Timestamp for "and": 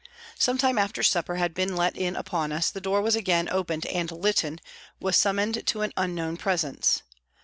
3.85-4.11